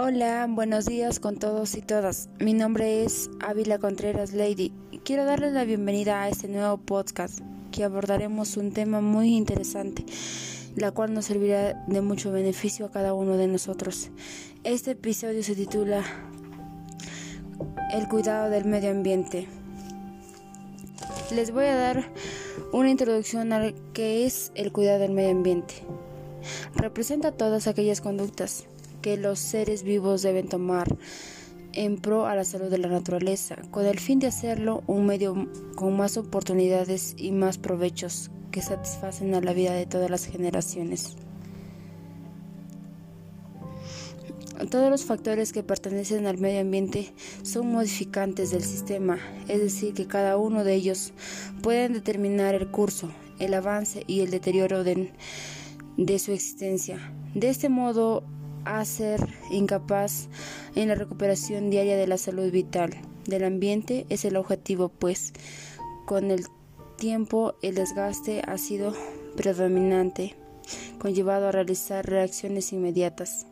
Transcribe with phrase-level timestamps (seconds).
[0.00, 2.28] Hola, buenos días con todos y todas.
[2.38, 4.72] Mi nombre es Ávila Contreras Lady.
[5.02, 7.40] Quiero darles la bienvenida a este nuevo podcast
[7.72, 10.06] que abordaremos un tema muy interesante,
[10.76, 14.10] la cual nos servirá de mucho beneficio a cada uno de nosotros.
[14.62, 16.04] Este episodio se titula
[17.92, 19.48] El cuidado del medio ambiente.
[21.34, 22.12] Les voy a dar
[22.72, 25.74] una introducción a qué es el cuidado del medio ambiente.
[26.76, 28.68] Representa todas aquellas conductas
[29.00, 30.96] que los seres vivos deben tomar
[31.72, 35.48] en pro a la salud de la naturaleza, con el fin de hacerlo un medio
[35.76, 41.16] con más oportunidades y más provechos que satisfacen a la vida de todas las generaciones.
[44.70, 50.08] Todos los factores que pertenecen al medio ambiente son modificantes del sistema, es decir, que
[50.08, 51.12] cada uno de ellos
[51.62, 53.08] pueden determinar el curso,
[53.38, 55.12] el avance y el deterioro de,
[55.96, 56.98] de su existencia.
[57.34, 58.24] De este modo,
[58.68, 60.28] a ser incapaz
[60.74, 62.90] en la recuperación diaria de la salud vital
[63.26, 65.32] del ambiente es el objetivo, pues
[66.06, 66.44] con el
[66.96, 68.92] tiempo el desgaste ha sido
[69.36, 70.36] predominante,
[70.98, 73.46] conllevado a realizar reacciones inmediatas.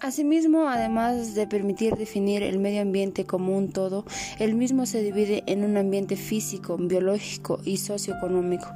[0.00, 4.04] Asimismo, además de permitir definir el medio ambiente como un todo,
[4.38, 8.68] el mismo se divide en un ambiente físico, biológico y socioeconómico.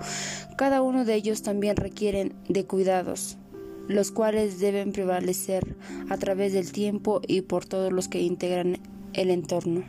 [0.56, 3.38] Cada uno de ellos también requieren de cuidados,
[3.88, 5.77] los cuales deben prevalecer
[6.08, 8.78] a través del tiempo y por todos los que integran
[9.12, 9.83] el entorno.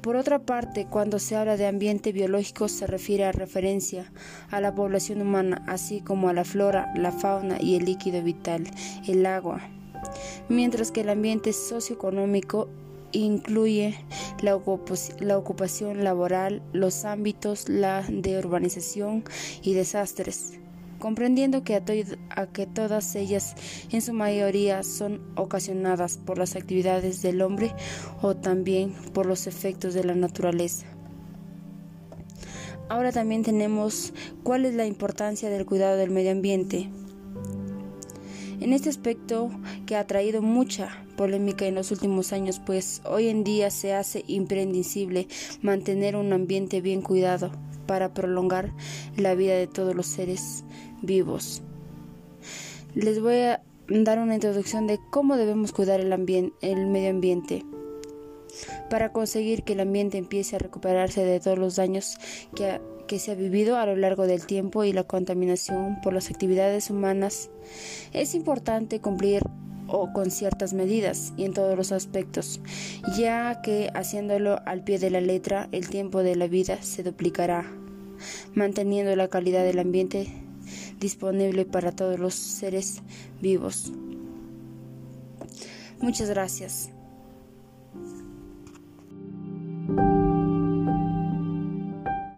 [0.00, 4.12] Por otra parte, cuando se habla de ambiente biológico se refiere a referencia
[4.50, 8.70] a la población humana, así como a la flora, la fauna y el líquido vital,
[9.08, 9.60] el agua,
[10.48, 12.68] mientras que el ambiente socioeconómico
[13.10, 13.96] incluye
[14.42, 19.24] la, ocupación laboral, los ámbitos de urbanización
[19.62, 20.60] y desastres
[20.98, 21.74] comprendiendo que,
[22.30, 23.54] a, que todas ellas
[23.90, 27.72] en su mayoría son ocasionadas por las actividades del hombre
[28.22, 30.86] o también por los efectos de la naturaleza.
[32.88, 34.12] Ahora también tenemos
[34.44, 36.88] cuál es la importancia del cuidado del medio ambiente.
[38.60, 39.50] En este aspecto
[39.84, 44.24] que ha traído mucha polémica en los últimos años, pues hoy en día se hace
[44.26, 45.28] imprescindible
[45.60, 47.52] mantener un ambiente bien cuidado
[47.86, 48.72] para prolongar
[49.16, 50.64] la vida de todos los seres
[51.02, 51.62] vivos.
[52.94, 56.12] Les voy a dar una introducción de cómo debemos cuidar el,
[56.62, 57.64] el medio ambiente
[58.90, 62.18] para conseguir que el ambiente empiece a recuperarse de todos los daños
[62.54, 62.80] que,
[63.18, 67.50] se ha vivido a lo largo del tiempo y la contaminación por las actividades humanas.
[68.12, 69.42] Es importante cumplir
[69.88, 72.60] o con ciertas medidas y en todos los aspectos,
[73.16, 77.64] ya que haciéndolo al pie de la letra el tiempo de la vida se duplicará,
[78.54, 80.32] manteniendo la calidad del ambiente
[80.98, 83.02] disponible para todos los seres
[83.40, 83.92] vivos.
[86.00, 86.90] Muchas gracias.